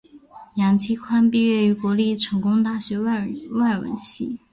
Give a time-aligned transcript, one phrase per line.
[0.55, 3.19] 杨基宽毕业于国立成功大学外
[3.77, 4.39] 文系。